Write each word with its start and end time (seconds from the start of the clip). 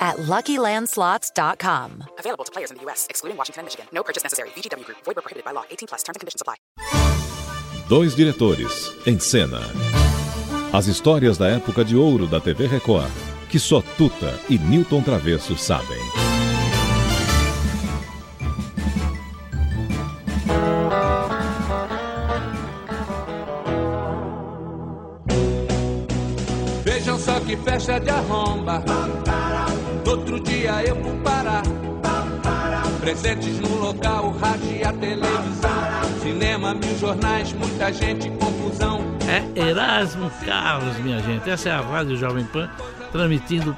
at 0.00 0.16
LuckyLandSlots.com. 0.16 2.04
Available 2.18 2.44
to 2.44 2.52
players 2.52 2.70
in 2.70 2.78
the 2.78 2.82
U.S., 2.84 3.06
excluding 3.10 3.36
Washington 3.36 3.60
and 3.60 3.66
Michigan. 3.66 3.86
No 3.92 4.02
purchase 4.02 4.22
necessary. 4.24 4.48
VGW 4.56 4.84
Group. 4.84 4.98
Void 5.04 5.16
where 5.16 5.22
prohibited 5.22 5.44
by 5.44 5.52
law. 5.52 5.64
18 5.70 5.86
plus. 5.88 6.02
Terms 6.02 6.16
and 6.16 6.20
conditions 6.20 6.40
apply. 6.40 6.56
Dois 7.88 8.14
diretores 8.14 8.92
em 9.06 9.18
cena. 9.18 9.60
As 10.72 10.86
histórias 10.86 11.36
da 11.36 11.48
época 11.48 11.84
de 11.84 11.96
ouro 11.96 12.28
da 12.28 12.40
TV 12.40 12.68
Record, 12.68 13.10
que 13.48 13.58
só 13.58 13.82
Tuta 13.98 14.38
e 14.48 14.56
Newton 14.56 15.02
Travesso 15.02 15.58
sabem. 15.58 15.98
Vejam 26.84 27.18
só 27.18 27.40
que 27.40 27.56
festa 27.56 27.98
de 27.98 28.10
arromba. 28.10 28.84
Outro 30.10 30.40
dia 30.40 30.84
eu 30.84 30.96
vou 30.96 31.16
parar. 31.18 31.62
Presentes 33.00 33.60
no 33.60 33.76
local, 33.76 34.32
rádio 34.32 34.76
e 34.76 34.82
a 34.82 34.92
televisão. 34.92 35.70
Cinema, 36.20 36.74
mil 36.74 36.98
jornais, 36.98 37.52
muita 37.52 37.92
gente, 37.92 38.28
confusão. 38.30 39.04
É 39.28 39.44
Erasmo 39.68 40.28
Carlos, 40.44 40.98
minha 40.98 41.20
gente. 41.20 41.48
Essa 41.48 41.68
é 41.68 41.72
a 41.72 41.80
Rádio 41.80 42.16
Jovem 42.16 42.44
Pan 42.46 42.68
transmitindo 43.12 43.76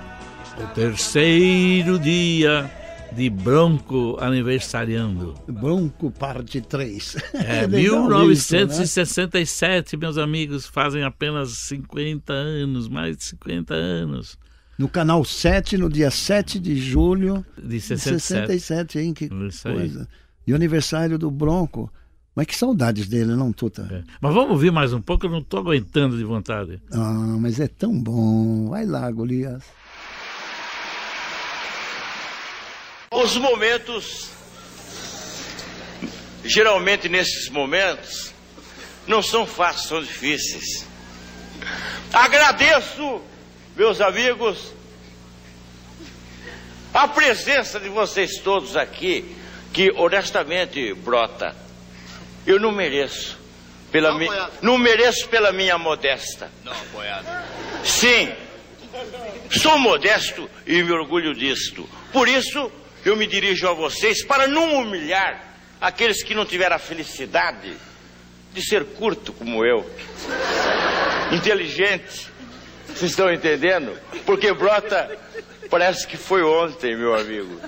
o 0.56 0.67
terceiro 0.69 1.98
dia 1.98 2.71
de 3.12 3.28
Bronco 3.28 4.17
aniversariando. 4.19 5.34
Bronco 5.47 6.11
parte 6.11 6.62
3. 6.62 7.17
É, 7.34 7.67
1967, 7.69 9.99
meus 9.99 10.17
amigos, 10.17 10.65
fazem 10.65 11.05
apenas 11.05 11.51
50 11.51 12.33
anos, 12.33 12.89
mais 12.89 13.19
de 13.19 13.25
50 13.25 13.75
anos. 13.75 14.39
No 14.83 14.88
canal 14.88 15.25
7, 15.25 15.78
no 15.78 15.88
dia 15.88 16.11
7 16.11 16.58
de 16.58 16.75
julho 16.77 17.47
De 17.56 17.69
de 17.69 17.80
67. 17.80 18.48
67, 18.48 18.98
hein? 18.98 19.14
Que 19.14 19.27
Isso 19.47 19.69
aí. 19.69 19.75
coisa. 19.75 20.08
E 20.44 20.52
o 20.52 20.56
aniversário 20.56 21.16
do 21.16 21.30
Bronco. 21.30 21.88
Mas 22.34 22.47
que 22.47 22.56
saudades 22.56 23.06
dele, 23.06 23.36
não, 23.36 23.53
Tuta? 23.53 23.86
É. 23.88 24.03
Mas 24.20 24.34
vamos 24.34 24.50
ouvir 24.50 24.72
mais 24.72 24.92
um 24.92 25.00
pouco, 25.00 25.27
eu 25.27 25.30
não 25.30 25.38
estou 25.38 25.60
aguentando 25.60 26.19
de 26.19 26.25
vontade. 26.25 26.83
Ah, 26.91 27.36
mas 27.38 27.60
é 27.60 27.69
tão 27.69 27.97
bom. 27.97 28.70
Vai 28.70 28.84
lá, 28.84 29.08
Golias. 29.12 29.62
Os 33.12 33.36
momentos, 33.36 34.30
geralmente 36.44 37.08
nesses 37.08 37.48
momentos, 37.50 38.34
não 39.06 39.22
são 39.22 39.47
fáceis, 39.47 39.86
são 39.86 40.03
difíceis. 40.03 40.84
Agradeço, 42.12 43.22
meus 43.77 44.01
amigos, 44.01 44.73
a 46.92 47.09
presença 47.09 47.81
de 47.81 47.89
vocês 47.89 48.39
todos 48.39 48.77
aqui, 48.77 49.34
que 49.73 49.91
honestamente 49.92 50.92
brota. 50.95 51.56
Eu 52.47 52.61
não 52.61 52.73
mereço. 52.73 53.41
Pela 53.91 54.17
mi... 54.19 54.27
Não 54.61 54.78
mereço 54.78 55.28
pela 55.28 55.53
minha 55.53 55.78
modesta. 55.78 56.50
Não, 56.65 56.73
apoiado. 56.73 57.27
Sim, 57.84 58.33
sou 59.50 59.78
modesto 59.78 60.49
e 60.66 60.83
me 60.83 60.93
orgulho 60.93 61.34
disto. 61.34 61.89
Por 62.12 62.28
isso, 62.28 62.71
eu 63.04 63.16
me 63.16 63.27
dirijo 63.27 63.69
a 63.69 63.72
vocês 63.72 64.25
para 64.25 64.47
não 64.47 64.75
humilhar 64.75 65.56
aqueles 65.81 66.22
que 66.22 66.34
não 66.34 66.44
tiveram 66.44 66.77
a 66.77 66.78
felicidade 66.78 67.77
de 68.53 68.62
ser 68.62 68.84
curto 68.84 69.33
como 69.33 69.65
eu. 69.65 69.89
Inteligente. 71.33 72.31
Vocês 72.94 73.10
estão 73.10 73.32
entendendo? 73.32 73.98
Porque 74.25 74.53
brota, 74.53 75.19
parece 75.70 76.06
que 76.06 76.16
foi 76.16 76.42
ontem, 76.42 76.97
meu 76.97 77.14
amigo. 77.14 77.60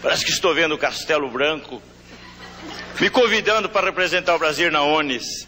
Parece 0.00 0.24
que 0.24 0.30
estou 0.30 0.54
vendo 0.54 0.74
o 0.74 0.78
Castelo 0.78 1.28
Branco 1.30 1.82
me 3.00 3.10
convidando 3.10 3.68
para 3.68 3.86
representar 3.86 4.34
o 4.34 4.38
Brasil 4.38 4.70
na 4.70 4.82
ONIS. 4.82 5.46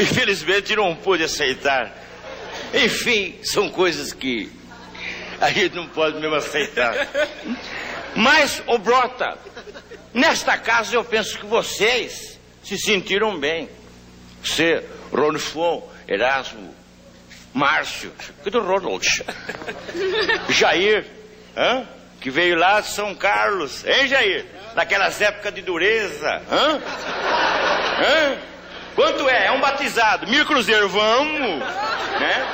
Infelizmente 0.00 0.74
não 0.76 0.94
pude 0.94 1.24
aceitar. 1.24 1.92
Enfim, 2.74 3.38
são 3.42 3.70
coisas 3.70 4.12
que 4.12 4.50
a 5.40 5.50
gente 5.50 5.74
não 5.74 5.88
pode 5.88 6.18
mesmo 6.18 6.34
aceitar. 6.34 6.94
Mas, 8.14 8.62
ô 8.66 8.78
Brota, 8.78 9.38
nesta 10.12 10.56
casa 10.56 10.94
eu 10.94 11.04
penso 11.04 11.38
que 11.38 11.46
vocês 11.46 12.38
se 12.62 12.78
sentiram 12.78 13.38
bem. 13.38 13.68
Você, 14.42 14.84
Ronifon, 15.12 15.88
Erasmo, 16.08 16.74
Márcio, 17.52 18.12
que 18.42 18.50
do 18.50 18.60
Ronald, 18.60 19.06
Jair, 20.50 21.06
hã? 21.56 21.86
que 22.20 22.30
veio 22.30 22.56
lá 22.56 22.80
de 22.80 22.88
São 22.88 23.14
Carlos, 23.14 23.84
hein, 23.84 24.08
Jair? 24.08 24.46
Naquelas 24.74 25.20
épocas 25.20 25.54
de 25.54 25.62
dureza, 25.62 26.42
hã? 26.50 26.80
Hã? 27.98 28.38
Quanto 28.94 29.28
é? 29.28 29.46
É 29.46 29.52
um 29.52 29.60
batizado. 29.60 30.26
Mil 30.26 30.44
cruzeiro, 30.46 30.88
vamos, 30.88 31.58
né? 32.18 32.46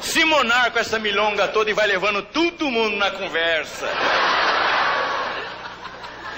Simonar 0.00 0.70
com 0.70 0.78
essa 0.78 0.98
milonga 0.98 1.48
toda 1.48 1.70
e 1.70 1.74
vai 1.74 1.86
levando 1.86 2.22
todo 2.22 2.70
mundo 2.70 2.96
na 2.96 3.10
conversa. 3.10 3.86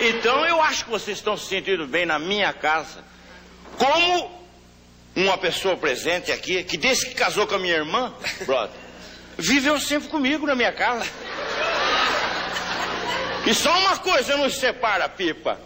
Então 0.00 0.44
eu 0.46 0.62
acho 0.62 0.84
que 0.84 0.90
vocês 0.90 1.18
estão 1.18 1.36
se 1.36 1.46
sentindo 1.46 1.86
bem 1.86 2.06
na 2.06 2.18
minha 2.18 2.52
casa. 2.52 3.04
Como 3.76 4.37
uma 5.18 5.36
pessoa 5.36 5.76
presente 5.76 6.30
aqui, 6.30 6.62
que 6.62 6.76
desde 6.76 7.06
que 7.06 7.14
casou 7.14 7.46
com 7.46 7.56
a 7.56 7.58
minha 7.58 7.74
irmã, 7.74 8.14
brother, 8.46 8.76
viveu 9.36 9.80
sempre 9.80 10.08
comigo 10.08 10.46
na 10.46 10.54
minha 10.54 10.72
casa. 10.72 11.06
E 13.44 13.54
só 13.54 13.76
uma 13.78 13.96
coisa 13.98 14.36
nos 14.36 14.56
separa, 14.56 15.08
Pipa. 15.08 15.60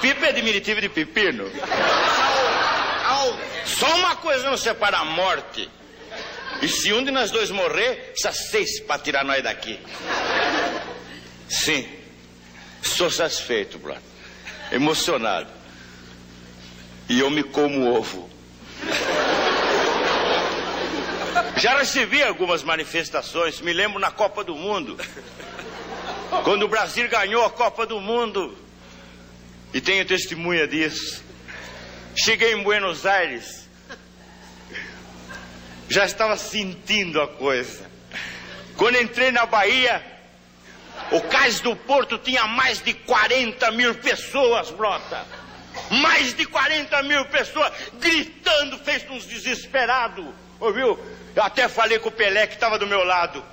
Pipa 0.00 0.26
é 0.26 0.32
diminutivo 0.32 0.80
de 0.80 0.88
pepino. 0.88 1.50
Só 3.64 3.94
uma 3.96 4.16
coisa 4.16 4.50
nos 4.50 4.60
separa 4.60 4.98
a 4.98 5.04
morte. 5.04 5.68
E 6.60 6.68
se 6.68 6.92
um 6.92 7.04
de 7.04 7.10
nós 7.10 7.30
dois 7.32 7.50
morrer, 7.50 8.12
precisa 8.12 8.32
seis 8.32 8.80
para 8.80 9.00
tirar 9.00 9.24
nós 9.24 9.42
daqui. 9.42 9.80
Sim, 11.48 11.88
estou 12.80 13.10
satisfeito, 13.10 13.78
brother. 13.78 14.02
Emocionado. 14.70 15.61
E 17.12 17.20
eu 17.20 17.28
me 17.28 17.42
como 17.42 17.94
ovo. 17.94 18.26
Já 21.58 21.76
recebi 21.76 22.22
algumas 22.22 22.62
manifestações, 22.62 23.60
me 23.60 23.70
lembro 23.70 24.00
na 24.00 24.10
Copa 24.10 24.42
do 24.42 24.54
Mundo. 24.54 24.96
Quando 26.42 26.62
o 26.62 26.68
Brasil 26.68 27.06
ganhou 27.10 27.44
a 27.44 27.50
Copa 27.50 27.84
do 27.84 28.00
Mundo. 28.00 28.56
E 29.74 29.80
tenho 29.82 30.06
testemunha 30.06 30.66
disso. 30.66 31.22
Cheguei 32.16 32.54
em 32.54 32.62
Buenos 32.62 33.04
Aires. 33.04 33.68
Já 35.90 36.06
estava 36.06 36.38
sentindo 36.38 37.20
a 37.20 37.28
coisa. 37.28 37.90
Quando 38.74 38.96
entrei 38.96 39.30
na 39.30 39.44
Bahia, 39.44 40.02
o 41.10 41.20
cais 41.20 41.60
do 41.60 41.76
Porto 41.76 42.16
tinha 42.16 42.46
mais 42.46 42.80
de 42.80 42.94
40 42.94 43.70
mil 43.72 43.94
pessoas, 43.96 44.70
brota. 44.70 45.41
Mais 45.92 46.32
de 46.34 46.46
40 46.46 47.02
mil 47.02 47.22
pessoas 47.26 47.70
gritando, 48.00 48.78
fez 48.78 49.04
uns 49.10 49.26
desesperados. 49.26 50.24
Ouviu? 50.58 50.98
Eu 51.36 51.42
até 51.42 51.68
falei 51.68 51.98
com 51.98 52.08
o 52.08 52.12
Pelé 52.12 52.46
que 52.46 52.54
estava 52.54 52.78
do 52.78 52.86
meu 52.86 53.04
lado. 53.04 53.44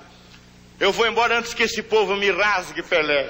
Eu 0.78 0.90
vou 0.90 1.06
embora 1.06 1.38
antes 1.38 1.52
que 1.52 1.64
esse 1.64 1.82
povo 1.82 2.16
me 2.16 2.30
rasgue, 2.30 2.82
Pelé. 2.82 3.28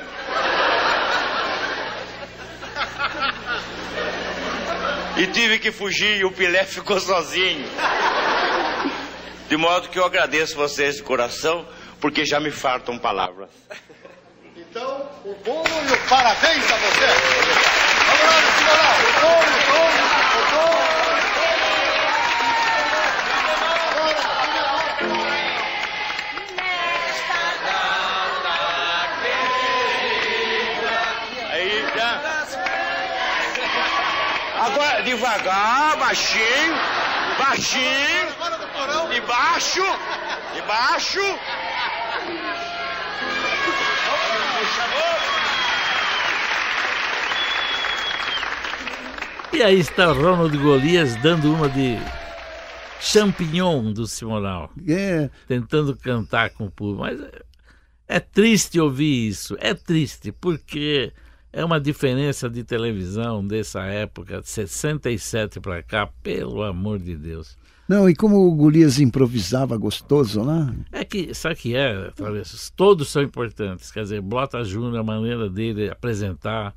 E 5.16 5.26
tive 5.26 5.58
que 5.58 5.72
fugir 5.72 6.18
e 6.18 6.24
o 6.24 6.30
Pelé 6.30 6.64
ficou 6.64 7.00
sozinho. 7.00 7.68
De 9.48 9.56
modo 9.56 9.88
que 9.88 9.98
eu 9.98 10.04
agradeço 10.04 10.54
vocês 10.54 10.96
de 10.96 11.02
coração, 11.02 11.66
porque 12.00 12.24
já 12.24 12.38
me 12.38 12.52
faltam 12.52 12.96
palavras. 12.96 13.50
Então, 14.56 15.10
o 15.24 15.34
bolo 15.44 15.66
e 15.88 15.92
o 15.92 16.08
parabéns 16.08 16.70
a 16.70 16.76
você. 16.76 17.89
Agora, 34.60 35.02
devagar, 35.02 35.96
baixinho, 35.96 36.74
baixinho, 37.38 38.28
debaixo, 39.10 39.84
debaixo. 40.54 41.38
E 49.52 49.62
aí 49.62 49.80
está 49.80 50.10
o 50.10 50.14
Ronald 50.14 50.56
Golias 50.56 51.16
dando 51.16 51.52
uma 51.52 51.68
de 51.68 51.96
champignon 53.00 53.92
do 53.92 54.06
Simonal, 54.06 54.70
É, 54.86 55.28
tentando 55.48 55.96
cantar 55.96 56.50
com 56.50 56.66
o 56.66 56.70
público. 56.70 57.00
Mas 57.02 57.20
é, 57.20 57.42
é 58.08 58.20
triste 58.20 58.78
ouvir 58.78 59.28
isso, 59.28 59.56
é 59.58 59.74
triste, 59.74 60.30
porque 60.32 61.12
é 61.52 61.64
uma 61.64 61.80
diferença 61.80 62.48
de 62.48 62.62
televisão 62.62 63.44
dessa 63.44 63.82
época, 63.82 64.40
de 64.40 64.48
67 64.48 65.58
para 65.60 65.82
cá, 65.82 66.08
pelo 66.22 66.62
amor 66.62 66.98
de 67.00 67.16
Deus. 67.16 67.58
não, 67.88 68.08
e 68.08 68.14
como 68.14 68.46
o 68.46 68.54
Golias 68.54 69.00
improvisava 69.00 69.76
gostoso, 69.76 70.44
né? 70.44 70.72
É 70.92 71.04
que, 71.04 71.34
sabe 71.34 71.56
que 71.56 71.74
é, 71.74 72.10
Travessos? 72.14 72.70
Todos 72.70 73.08
são 73.08 73.20
importantes. 73.20 73.90
Quer 73.90 74.04
dizer, 74.04 74.20
Blota 74.20 74.62
Júnior, 74.62 74.98
a 74.98 75.02
maneira 75.02 75.50
dele 75.50 75.90
apresentar, 75.90 76.72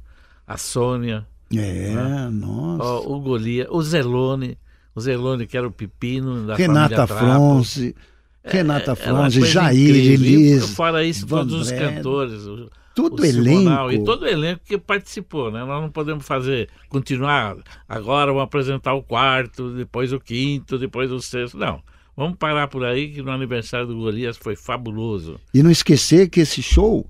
a 0.47 0.57
Sônia, 0.57 1.27
É, 1.59 2.29
nossa. 2.29 2.83
ó, 2.83 2.99
o 3.15 3.19
Golias, 3.19 3.67
o 3.69 3.81
Zelone, 3.81 4.57
o 4.95 5.01
Zelone 5.01 5.45
que 5.47 5.57
era 5.57 5.67
o 5.67 5.71
pepino 5.71 6.45
da 6.45 6.55
Renata. 6.55 7.07
Fronze, 7.07 7.95
Renata 8.43 8.91
É 8.99 9.11
uma 9.11 9.19
Fronze, 9.21 9.39
coisa 9.39 9.53
Jair, 9.53 9.95
Elis, 9.95 10.69
Fora 10.71 11.03
isso, 11.03 11.25
Van 11.25 11.39
todos 11.39 11.53
os 11.61 11.71
cantores. 11.71 12.45
O, 12.45 12.69
Todo 12.95 13.21
o 13.21 13.25
elenco. 13.25 13.91
E 13.91 14.03
todo 14.03 14.21
o 14.21 14.27
elenco 14.27 14.61
que 14.65 14.77
participou, 14.77 15.49
né? 15.51 15.65
Nós 15.65 15.81
não 15.81 15.89
podemos 15.89 16.25
fazer, 16.27 16.69
continuar, 16.89 17.57
agora 17.89 18.27
vamos 18.31 18.43
apresentar 18.43 18.93
o 18.93 19.01
quarto, 19.01 19.71
depois 19.71 20.13
o 20.13 20.19
quinto, 20.19 20.77
depois 20.77 21.11
o 21.11 21.19
sexto. 21.19 21.57
Não. 21.57 21.81
Vamos 22.15 22.37
parar 22.37 22.67
por 22.67 22.85
aí 22.85 23.09
que 23.11 23.23
no 23.23 23.31
aniversário 23.31 23.87
do 23.87 23.95
Golias 23.97 24.37
foi 24.37 24.55
fabuloso. 24.55 25.39
E 25.51 25.63
não 25.63 25.71
esquecer 25.71 26.29
que 26.29 26.41
esse 26.41 26.61
show 26.61 27.09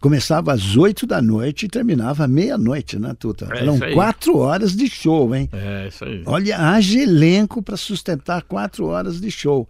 começava 0.00 0.52
às 0.52 0.76
oito 0.76 1.06
da 1.06 1.20
noite 1.20 1.66
e 1.66 1.68
terminava 1.68 2.26
meia-noite, 2.26 2.98
né, 2.98 3.14
Tuta? 3.18 3.48
É 3.52 3.58
Eram 3.60 3.78
quatro 3.92 4.38
horas 4.38 4.74
de 4.74 4.88
show, 4.88 5.34
hein? 5.34 5.48
É, 5.52 5.88
isso 5.88 6.04
aí. 6.04 6.22
Olha, 6.26 6.58
haja 6.58 6.98
elenco 6.98 7.62
para 7.62 7.76
sustentar 7.76 8.42
quatro 8.42 8.86
horas 8.86 9.20
de 9.20 9.30
show. 9.30 9.68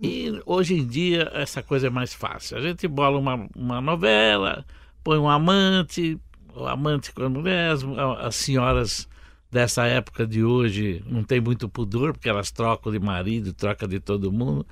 E 0.00 0.40
hoje 0.44 0.74
em 0.74 0.86
dia 0.86 1.30
essa 1.32 1.62
coisa 1.62 1.86
é 1.86 1.90
mais 1.90 2.12
fácil. 2.12 2.58
A 2.58 2.60
gente 2.60 2.86
bola 2.86 3.18
uma, 3.18 3.48
uma 3.56 3.80
novela, 3.80 4.64
põe 5.02 5.18
um 5.18 5.28
amante, 5.28 6.18
o 6.54 6.66
amante 6.66 7.12
com 7.12 7.22
a 7.22 7.28
mulher, 7.28 7.74
as 8.20 8.36
senhoras 8.36 9.08
dessa 9.50 9.86
época 9.86 10.26
de 10.26 10.44
hoje 10.44 11.02
não 11.06 11.22
tem 11.22 11.40
muito 11.40 11.68
pudor, 11.68 12.12
porque 12.12 12.28
elas 12.28 12.50
trocam 12.50 12.92
de 12.92 12.98
marido, 12.98 13.52
trocam 13.52 13.88
de 13.88 14.00
todo 14.00 14.32
mundo. 14.32 14.66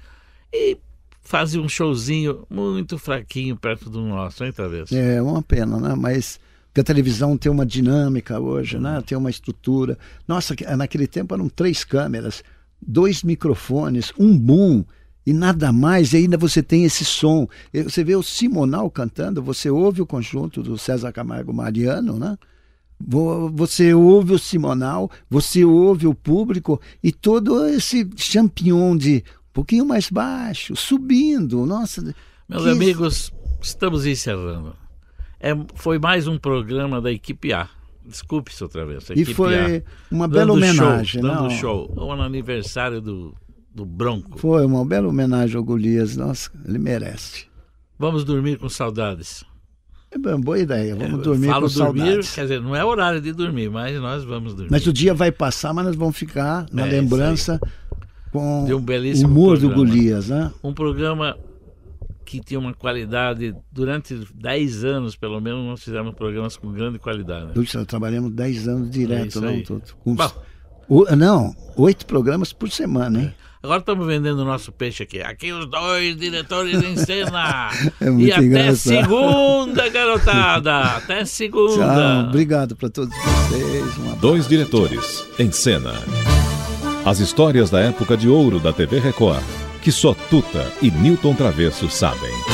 E 0.53 0.77
fazem 1.25 1.61
um 1.61 1.69
showzinho 1.69 2.47
muito 2.51 2.99
fraquinho 2.99 3.57
perto 3.57 3.89
do 3.91 4.01
nosso, 4.03 4.45
hein, 4.45 4.53
talvez? 4.55 4.93
É 4.93 5.21
uma 5.23 5.43
pena, 5.43 5.79
né? 5.81 5.95
Mas 5.97 6.39
porque 6.67 6.81
a 6.81 6.85
televisão 6.85 7.37
tem 7.37 7.51
uma 7.51 7.65
dinâmica 7.65 8.39
hoje, 8.41 8.79
né? 8.79 9.03
Tem 9.07 9.17
uma 9.17 9.31
estrutura. 9.31 9.97
Nossa, 10.29 10.55
que- 10.57 10.65
naquele 10.77 11.07
tempo 11.07 11.33
eram 11.35 11.49
três 11.49 11.85
câmeras, 11.85 12.43
dois 12.85 13.23
microfones, 13.23 14.13
um 14.19 14.37
boom 14.37 14.85
e 15.25 15.33
nada 15.33 15.73
mais. 15.73 16.13
E 16.13 16.17
ainda 16.19 16.37
você 16.37 16.63
tem 16.63 16.85
esse 16.85 17.05
som. 17.05 17.47
Você 17.73 18.03
vê 18.03 18.17
o 18.17 18.23
Simonal 18.25 18.91
cantando, 18.91 19.41
você 19.43 19.71
ouve 19.71 20.03
o 20.03 20.07
conjunto 20.07 20.63
do 20.63 20.77
César 20.77 21.13
Camargo 21.13 21.53
Mariano, 21.55 22.19
né? 22.19 22.37
Vo- 23.01 23.49
Você 23.51 23.95
ouve 23.95 24.33
o 24.35 24.39
Simonal, 24.39 25.11
você 25.31 25.65
ouve 25.65 26.07
o 26.09 26.15
público 26.15 26.81
e 27.03 27.13
todo 27.13 27.67
esse 27.69 28.09
champignon 28.17 28.97
de 28.97 29.23
pouquinho 29.55 29.87
mais 29.87 30.11
baixo, 30.11 30.77
subindo. 30.77 31.65
Nossa, 31.65 32.03
Meus 32.49 32.65
que- 32.65 32.69
amigos, 32.71 33.33
estamos 33.63 34.05
encerrando. 34.05 34.75
É, 35.41 35.51
foi 35.77 35.99
mais 35.99 36.27
um 36.27 36.37
programa 36.37 37.01
da 37.01 37.11
equipe 37.13 37.53
A. 37.53 37.69
Desculpe 38.07 38.55
se 38.55 38.63
outra 38.63 38.85
vez. 38.85 39.09
E 39.17 39.25
foi 39.25 39.79
A. 39.79 39.83
uma 40.11 40.29
bela 40.29 40.53
homenagem, 40.53 41.23
show, 41.23 41.23
dando 41.23 41.43
não? 41.45 41.51
show. 41.51 41.93
O 41.97 42.13
aniversário 42.13 43.01
do, 43.01 43.35
do 43.75 43.87
Bronco. 43.87 44.39
Foi 44.39 44.67
uma 44.67 44.85
bela 44.85 45.09
homenagem 45.09 45.57
ao 45.57 45.65
Golias. 45.65 46.17
Nossa, 46.17 46.51
ele 46.67 46.79
merece. 46.79 47.47
Vamos 47.99 48.25
dormir 48.25 48.59
com 48.59 48.69
saudades. 48.69 49.45
É 50.11 50.19
uma 50.19 50.39
boa 50.39 50.59
ideia, 50.59 50.95
vamos 50.95 51.13
Eu 51.19 51.23
dormir 51.23 51.49
falo 51.49 51.69
com 51.69 51.75
dormir, 51.75 52.01
saudades. 52.03 52.35
quer 52.35 52.43
dizer, 52.43 52.61
não 52.61 52.77
é 52.77 52.85
horário 52.85 53.21
de 53.21 53.33
dormir, 53.33 53.69
mas 53.69 53.99
nós 54.01 54.23
vamos 54.23 54.55
dormir. 54.55 54.71
Mas 54.71 54.87
o 54.87 54.93
dia 54.93 55.13
vai 55.13 55.33
passar, 55.33 55.75
mas 55.75 55.87
nós 55.87 55.97
vamos 55.97 56.17
ficar 56.17 56.67
na 56.71 56.83
É, 56.83 56.87
isso 56.87 56.95
lembrança 57.01 57.61
com 58.35 58.65
De 58.65 58.75
um 58.75 58.79
o 58.79 58.81
belíssimo 58.81 59.31
humor 59.31 59.57
do 59.59 59.69
programa. 59.71 59.87
Golias, 59.95 60.29
né? 60.29 60.51
Um 60.63 60.75
programa 60.75 61.39
que 62.25 62.41
tinha 62.41 62.59
uma 62.59 62.75
qualidade, 62.75 63.55
durante 63.71 64.19
10 64.35 64.85
anos, 64.85 65.15
pelo 65.15 65.41
menos, 65.41 65.65
nós 65.65 65.83
fizemos 65.85 66.15
programas 66.15 66.57
com 66.57 66.73
grande 66.73 66.99
qualidade. 66.99 67.53
Puxa, 67.55 67.85
trabalhamos 67.85 68.33
10 68.33 68.67
anos 68.67 68.89
É 68.89 68.91
direto, 68.91 69.29
isso 69.29 69.41
não. 69.41 69.63
Com- 70.03 70.15
Bom. 70.17 70.31
O- 70.89 71.17
não, 71.17 71.55
oito 71.77 72.05
programas 72.07 72.53
por 72.53 72.71
semana, 72.71 73.23
hein? 73.23 73.35
Agora 73.63 73.81
estamos 73.81 74.07
vendendo 74.07 74.41
o 74.41 74.45
nosso 74.45 74.71
peixe 74.73 75.05
aqui. 75.05 75.21
Aqui 75.23 75.51
os 75.53 75.65
dois 75.71 76.17
diretores 76.17 76.83
em 76.83 76.97
cena. 76.97 77.71
É 78.01 78.11
muito 78.11 78.27
e 78.29 78.33
até 78.33 78.43
engraçado. 78.45 78.95
segunda, 79.03 79.89
garotada. 79.89 80.81
Até 80.97 81.25
segunda. 81.25 81.77
Tchau, 81.77 82.29
obrigado 82.29 82.77
para 82.77 82.91
todos 82.91 83.15
vocês. 83.17 83.99
Um. 83.99 84.17
Dois 84.19 84.47
diretores 84.49 85.25
em 85.39 85.51
cena. 85.51 85.93
As 87.05 87.19
histórias 87.19 87.69
da 87.69 87.81
época 87.81 88.17
de 88.17 88.31
ouro 88.31 88.59
da 88.59 88.73
TV 88.73 88.99
Record, 88.99 89.45
que 89.83 89.93
só 89.93 90.15
Tuta 90.15 90.73
e 90.81 90.91
Newton 90.91 91.35
Travesso 91.35 91.91
sabem. 91.91 92.54